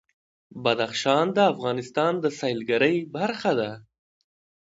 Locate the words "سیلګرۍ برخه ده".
2.39-3.71